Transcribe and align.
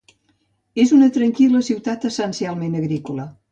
És 0.83 0.93
una 0.95 1.09
tranquil·la 1.19 1.63
ciutat 1.69 2.09
essencialment 2.11 2.83
agrícola. 2.83 3.31